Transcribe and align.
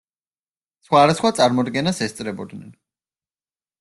სხვადასხვა 0.87 1.31
წარმოდგენას 1.39 2.03
ესწრებოდნენ. 2.07 2.77